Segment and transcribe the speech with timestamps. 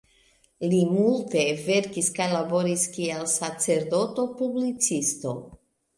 [0.69, 5.37] Li multe verkis kaj laboris kiel "sacerdoto-publicisto.